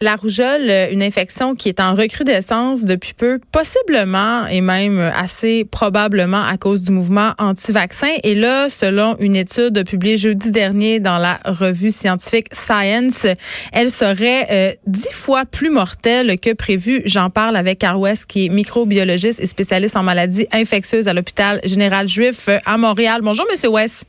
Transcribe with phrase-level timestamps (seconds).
[0.00, 5.64] La rougeole, euh, une infection qui est en recrudescence depuis peu, possiblement et même assez
[5.64, 8.10] probablement à cause du mouvement anti-vaccin.
[8.22, 13.26] Et là, selon une étude publiée jeudi dernier dans la revue scientifique Science,
[13.72, 17.02] elle serait euh, dix fois plus mortelle que prévu.
[17.06, 21.60] J'en parle avec Carl West, qui est microbiologiste et spécialiste en maladies infectieuses à l'hôpital
[21.64, 23.20] général juif à Montréal.
[23.22, 24.06] Bonjour, Monsieur West.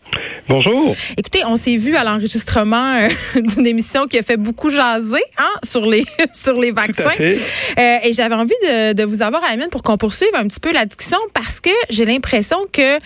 [0.49, 0.95] Bonjour.
[1.17, 3.09] Écoutez, on s'est vu à l'enregistrement euh,
[3.41, 7.09] d'une émission qui a fait beaucoup jaser hein, sur les sur les vaccins.
[7.19, 10.47] Euh, et j'avais envie de, de, vous avoir à la mienne pour qu'on poursuive un
[10.47, 12.97] petit peu la discussion parce que j'ai l'impression que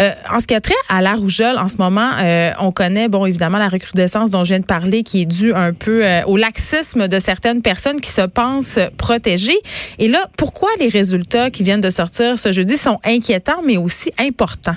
[0.00, 3.08] euh, en ce qui a trait à la rougeole en ce moment, euh, on connaît
[3.08, 6.36] bon évidemment la recrudescence dont je viens de parler qui est due un peu au
[6.36, 9.58] laxisme de certaines personnes qui se pensent protégées.
[9.98, 14.12] Et là, pourquoi les résultats qui viennent de sortir ce jeudi sont inquiétants mais aussi
[14.18, 14.76] importants?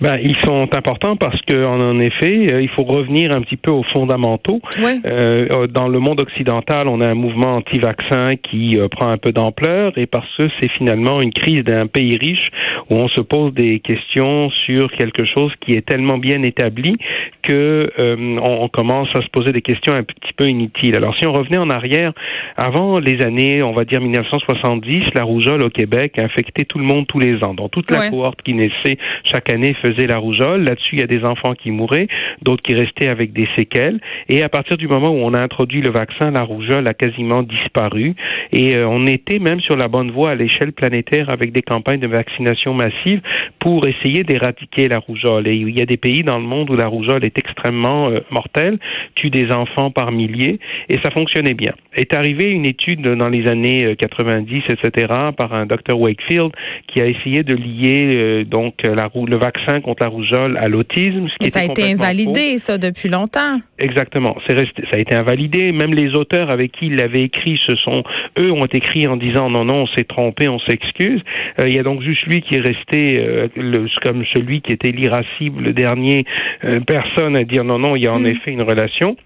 [0.00, 3.70] Ben, ils sont importants parce que, en effet, euh, il faut revenir un petit peu
[3.70, 4.60] aux fondamentaux.
[4.78, 5.00] Oui.
[5.06, 9.32] Euh, dans le monde occidental, on a un mouvement anti-vaccin qui euh, prend un peu
[9.32, 12.50] d'ampleur et parce que c'est finalement une crise d'un pays riche
[12.90, 16.96] où on se pose des questions sur quelque chose qui est tellement bien établi
[17.42, 20.96] que on, on, commence à se poser des questions un petit peu inutiles.
[20.96, 22.12] Alors, si on revenait en arrière,
[22.56, 27.06] avant les années, on va dire 1970, la rougeole au Québec infectait tout le monde
[27.06, 27.54] tous les ans.
[27.54, 30.60] Dans toute la cohorte qui naissait chaque année faisait la rougeole.
[30.62, 32.08] Là-dessus, il y a des enfants qui mouraient,
[32.42, 34.00] d'autres qui restaient avec des séquelles.
[34.28, 37.42] Et à partir du moment où on a introduit le vaccin, la rougeole a quasiment
[37.42, 38.14] disparu.
[38.52, 42.00] Et euh, on était même sur la bonne voie à l'échelle planétaire avec des campagnes
[42.00, 43.20] de vaccination massive
[43.58, 45.46] pour essayer d'éradiquer la rougeole.
[45.48, 48.20] Et il y a des pays dans le monde où la rougeole est extrêmement euh,
[48.30, 48.78] mortelle,
[49.14, 51.72] tue des enfants par milliers, et ça fonctionnait bien.
[51.94, 56.52] Est arrivée une étude dans les années euh, 90, etc., par un docteur Wakefield
[56.86, 61.28] qui a essayé de lier euh, donc la, le vaccin contre la rougeole à l'autisme.
[61.40, 63.58] Mais ça a été invalidé, ça, depuis longtemps.
[63.78, 64.36] Exactement.
[64.48, 65.72] Resté, ça a été invalidé.
[65.72, 68.02] Même les auteurs avec qui il l'avait écrit, ce sont
[68.40, 71.20] eux ont écrit en disant non non, on s'est trompé, on s'excuse.
[71.60, 74.72] Euh, il y a donc juste lui qui est resté euh, le, comme celui qui
[74.72, 76.24] était l'irascible, le dernier
[76.64, 78.26] euh, personne à dire non non, il y a en Mm.
[78.26, 79.16] effet une relation.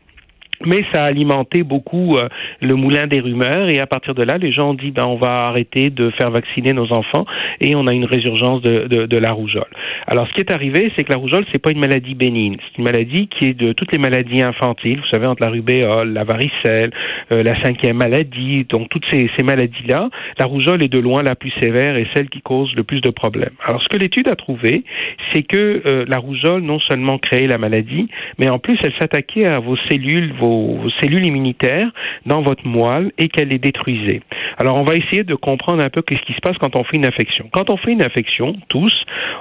[0.67, 2.29] Mais ça a alimenté beaucoup euh,
[2.61, 5.17] le moulin des rumeurs et à partir de là, les gens ont dit ben on
[5.17, 7.25] va arrêter de faire vacciner nos enfants
[7.63, 9.71] et on a une résurgence de, de, de la rougeole.
[10.07, 12.77] Alors ce qui est arrivé, c'est que la rougeole c'est pas une maladie bénigne, c'est
[12.77, 14.99] une maladie qui est de toutes les maladies infantiles.
[14.99, 16.91] Vous savez entre la rubéole, la varicelle,
[17.33, 21.23] euh, la cinquième maladie, donc toutes ces, ces maladies là, la rougeole est de loin
[21.23, 23.55] la plus sévère et celle qui cause le plus de problèmes.
[23.65, 24.85] Alors ce que l'étude a trouvé,
[25.33, 29.51] c'est que euh, la rougeole non seulement créait la maladie, mais en plus elle s'attaquait
[29.51, 31.91] à vos cellules, vos vos cellules immunitaires
[32.27, 34.21] dans votre moelle et qu'elle les détruisait.
[34.59, 36.97] Alors, on va essayer de comprendre un peu qu'est-ce qui se passe quand on fait
[36.97, 37.49] une infection.
[37.53, 38.95] Quand on fait une infection, tous,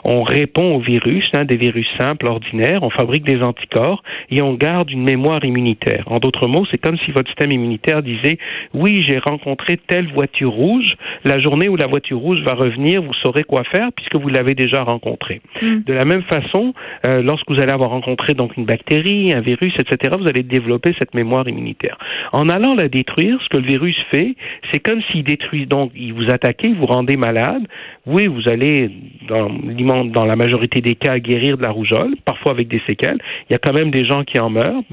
[0.04, 4.54] on répond au virus, hein, des virus simples, ordinaires, on fabrique des anticorps et on
[4.54, 6.04] garde une mémoire immunitaire.
[6.08, 8.38] En d'autres mots, c'est comme si votre système immunitaire disait,
[8.74, 13.14] oui, j'ai rencontré telle voiture rouge, la journée où la voiture rouge va revenir, vous
[13.24, 15.42] saurez quoi faire puisque vous l'avez déjà rencontrée.
[15.62, 15.80] Mm.
[15.86, 16.74] De la même façon,
[17.06, 20.94] euh, lorsque vous allez avoir rencontré donc une bactérie, un virus, etc., vous allez développer
[21.00, 21.98] cette mémoire immunitaire.
[22.34, 24.36] En allant la détruire, ce que le virus fait,
[24.72, 27.64] c'est comme s'il détruit, donc il vous attaque, vous rendez malade.
[28.06, 28.90] Oui, vous allez,
[29.28, 33.20] dans, la majorité des cas, guérir de la rougeole, parfois avec des séquelles.
[33.50, 34.84] Il y a quand même des gens qui en meurent.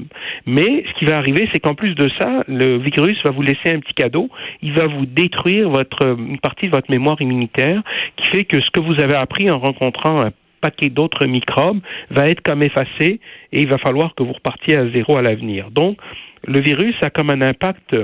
[0.45, 3.69] Mais ce qui va arriver, c'est qu'en plus de ça, le virus va vous laisser
[3.69, 4.29] un petit cadeau.
[4.61, 5.69] Il va vous détruire
[6.03, 7.81] une partie de votre mémoire immunitaire
[8.17, 10.31] qui fait que ce que vous avez appris en rencontrant un
[10.61, 11.79] paquet d'autres microbes
[12.09, 13.19] va être comme effacé
[13.51, 15.69] et il va falloir que vous repartiez à zéro à l'avenir.
[15.71, 15.97] Donc,
[16.45, 17.95] le virus a comme un impact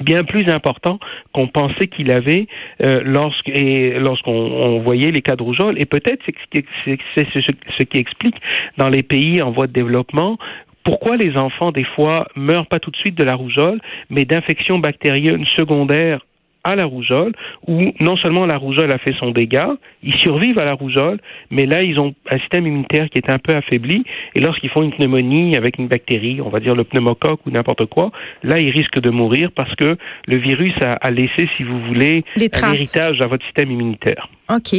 [0.00, 0.98] bien plus important
[1.32, 2.46] qu'on pensait qu'il avait
[2.84, 5.80] euh, lorsqu'on on voyait les cas de rougeole.
[5.80, 6.22] Et peut-être
[6.54, 8.36] c'est ce, ce qui explique
[8.76, 10.38] dans les pays en voie de développement
[10.86, 14.78] pourquoi les enfants, des fois, meurent pas tout de suite de la rougeole, mais d'infections
[14.78, 16.20] bactériennes secondaires
[16.66, 17.32] à la rougeole,
[17.66, 19.70] où non seulement la rougeole a fait son dégât,
[20.02, 21.18] ils survivent à la rougeole,
[21.50, 24.04] mais là, ils ont un système immunitaire qui est un peu affaibli,
[24.34, 27.86] et lorsqu'ils font une pneumonie avec une bactérie, on va dire le pneumocoque ou n'importe
[27.86, 28.10] quoi,
[28.42, 29.96] là, ils risquent de mourir parce que
[30.26, 32.74] le virus a, a laissé, si vous voulez, Des un traces.
[32.80, 34.28] héritage à votre système immunitaire.
[34.48, 34.74] OK.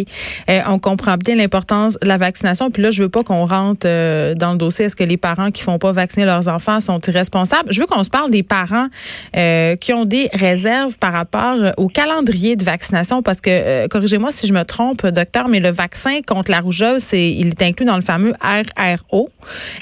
[0.50, 2.72] Euh, on comprend bien l'importance de la vaccination.
[2.72, 4.86] Puis là, je veux pas qu'on rentre euh, dans le dossier.
[4.86, 7.72] Est-ce que les parents qui font pas vacciner leurs enfants sont irresponsables?
[7.72, 8.88] Je veux qu'on se parle des parents
[9.36, 13.22] euh, qui ont des réserves par rapport au calendrier de vaccination.
[13.22, 17.00] Parce que, euh, corrigez-moi si je me trompe, docteur, mais le vaccin contre la rougeole,
[17.00, 19.30] c'est, il est inclus dans le fameux RRO.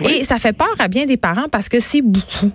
[0.02, 0.18] Oui.
[0.20, 2.52] Et ça fait peur à bien des parents parce que c'est beaucoup.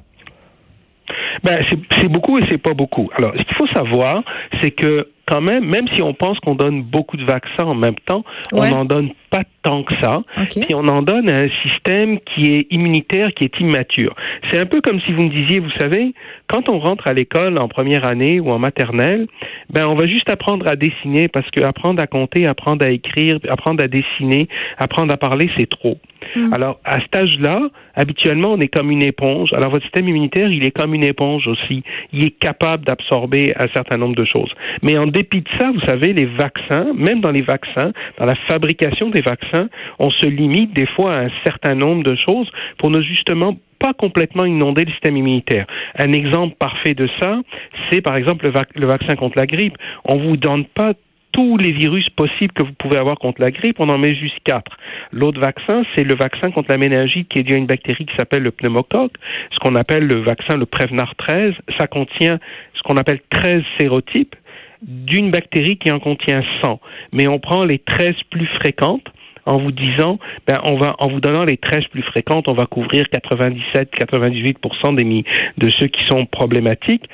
[1.42, 3.08] Ben, c'est, c'est beaucoup et c'est pas beaucoup.
[3.16, 4.22] Alors, ce qu'il faut savoir,
[4.60, 7.94] c'est que quand même, même si on pense qu'on donne beaucoup de vaccins en même
[8.06, 8.68] temps, Ouais.
[8.68, 10.22] on n'en donne pas tant que ça.
[10.50, 14.14] Puis on en donne à un système qui est immunitaire, qui est immature.
[14.50, 16.14] C'est un peu comme si vous me disiez, vous savez,
[16.48, 19.26] quand on rentre à l'école en première année ou en maternelle,
[19.70, 23.38] ben on va juste apprendre à dessiner parce que apprendre à compter, apprendre à écrire,
[23.48, 24.48] apprendre à dessiner,
[24.78, 25.98] apprendre à parler, c'est trop.
[26.36, 26.52] Mm.
[26.52, 29.52] Alors, à cet âge-là, habituellement, on est comme une éponge.
[29.54, 31.82] Alors, votre système immunitaire, il est comme une éponge aussi.
[32.12, 34.52] Il est capable d'absorber un certain nombre de choses.
[34.82, 38.36] Mais en dépit de ça, vous savez, les vaccins, même dans les vaccins, dans la
[38.48, 39.68] fabrication des vaccins,
[39.98, 43.92] on se limite des fois à un certain nombre de choses pour ne justement pas
[43.92, 45.66] complètement inonder le système immunitaire.
[45.98, 47.40] Un exemple parfait de ça,
[47.90, 49.76] c'est par exemple le, vaccin contre la grippe.
[50.04, 50.92] On vous donne pas
[51.32, 54.38] tous les virus possibles que vous pouvez avoir contre la grippe, on en met juste
[54.44, 54.76] quatre.
[55.12, 58.16] L'autre vaccin, c'est le vaccin contre la méningite qui est dû à une bactérie qui
[58.16, 59.12] s'appelle le pneumocoque,
[59.52, 61.54] ce qu'on appelle le vaccin, le Prevnar 13.
[61.78, 62.38] Ça contient
[62.74, 64.34] ce qu'on appelle 13 sérotypes
[64.82, 66.80] d'une bactérie qui en contient 100.
[67.12, 69.06] Mais on prend les 13 plus fréquentes
[69.46, 72.66] en vous disant, ben, on va, en vous donnant les 13 plus fréquentes, on va
[72.66, 75.24] couvrir 97-98% des,
[75.58, 77.08] de ceux qui sont problématiques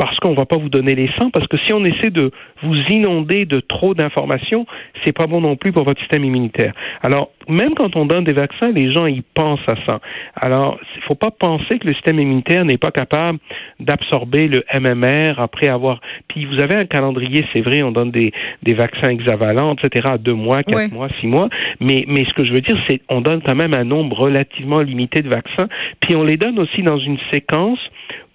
[0.00, 2.30] parce qu'on va pas vous donner les 100, parce que si on essaie de
[2.62, 4.64] vous inonder de trop d'informations,
[5.04, 6.72] c'est pas bon non plus pour votre système immunitaire.
[7.02, 10.00] Alors, même quand on donne des vaccins, les gens y pensent à ça.
[10.34, 13.40] Alors, il faut pas penser que le système immunitaire n'est pas capable
[13.78, 16.00] d'absorber le MMR après avoir.
[16.28, 18.32] Puis vous avez un calendrier, c'est vrai, on donne des,
[18.62, 20.12] des vaccins hexavalents, etc.
[20.12, 21.50] à deux mois, quatre mois, six mois.
[21.78, 24.80] Mais mais ce que je veux dire, c'est on donne quand même un nombre relativement
[24.80, 25.68] limité de vaccins.
[26.00, 27.80] Puis on les donne aussi dans une séquence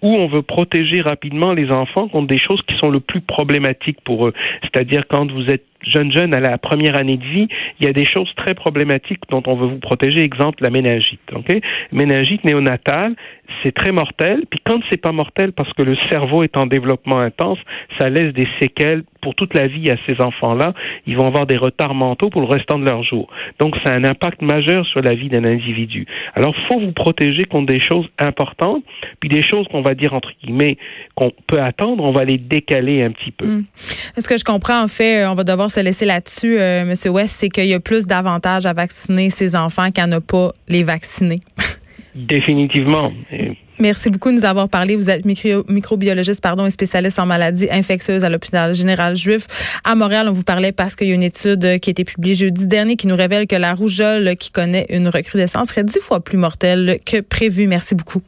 [0.02, 4.00] où on veut protéger rapidement les enfants contre des choses qui sont le plus problématiques
[4.02, 4.32] pour eux.
[4.62, 7.48] C'est-à-dire quand vous êtes jeune jeune à la première année de vie,
[7.80, 10.22] il y a des choses très problématiques dont on veut vous protéger.
[10.22, 11.20] Exemple, la méningite.
[11.32, 11.56] Ok,
[11.92, 13.14] méningite néonatale,
[13.62, 14.44] c'est très mortel.
[14.50, 17.58] Puis quand c'est pas mortel parce que le cerveau est en développement intense,
[17.98, 20.72] ça laisse des séquelles pour toute la vie à ces enfants-là.
[21.06, 23.28] Ils vont avoir des retards mentaux pour le restant de leur jour.
[23.58, 26.06] Donc, ça a un impact majeur sur la vie d'un individu.
[26.34, 28.84] Alors, faut vous protéger contre des choses importantes,
[29.18, 30.78] puis des choses qu'on va dire entre guillemets
[31.16, 33.46] qu'on peut attendre, on va les décaler un petit peu.
[33.46, 33.64] Hmm.
[33.74, 37.12] Ce que je comprends, en fait, on va devoir se laisser là-dessus, euh, M.
[37.12, 40.82] West, c'est qu'il y a plus d'avantages à vacciner ses enfants qu'à ne pas les
[40.82, 41.40] vacciner.
[42.14, 43.12] Définitivement.
[43.78, 44.96] Merci beaucoup de nous avoir parlé.
[44.96, 49.46] Vous êtes microbiologiste pardon, et spécialiste en maladies infectieuses à l'hôpital général juif
[49.84, 50.28] à Montréal.
[50.30, 52.96] On vous parlait parce qu'il y a une étude qui a été publiée jeudi dernier
[52.96, 57.00] qui nous révèle que la rougeole qui connaît une recrudescence serait dix fois plus mortelle
[57.04, 57.66] que prévu.
[57.66, 58.22] Merci beaucoup.